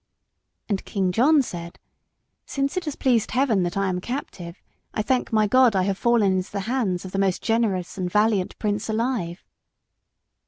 And 0.67 0.83
King 0.83 1.11
John 1.11 1.43
said 1.43 1.77
"Since 2.43 2.75
it 2.75 2.85
has 2.85 2.95
pleased 2.95 3.29
Heaven 3.29 3.61
that 3.61 3.77
I 3.77 3.87
am 3.87 3.99
a 3.99 4.01
captive, 4.01 4.59
I 4.95 5.03
thank 5.03 5.31
my 5.31 5.45
God 5.45 5.75
I 5.75 5.83
have 5.83 5.95
fallen 5.95 6.37
into 6.37 6.51
the 6.51 6.61
hands 6.61 7.05
of 7.05 7.11
the 7.11 7.19
most 7.19 7.43
generous 7.43 7.99
and 7.99 8.09
valiant 8.11 8.57
prince 8.57 8.89
alive." 8.89 9.43